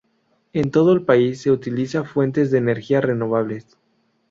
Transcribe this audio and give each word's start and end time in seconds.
En 0.53 0.71
todo 0.71 0.93
el 0.93 1.03
país 1.03 1.43
se 1.43 1.51
utiliza 1.51 2.03
fuentes 2.03 2.49
de 2.49 2.57
energía 2.57 3.01
renovables. 3.01 3.77